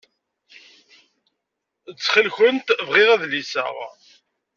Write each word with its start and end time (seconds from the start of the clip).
Ttxil-kent 1.91 2.67
bɣiɣ 2.87 3.09
adlis-a. 3.11 3.65